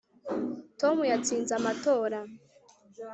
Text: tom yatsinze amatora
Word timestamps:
tom 0.79 0.97
yatsinze 1.11 1.51
amatora 1.59 2.19